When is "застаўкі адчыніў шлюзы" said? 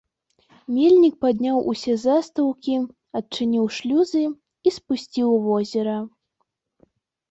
2.05-4.25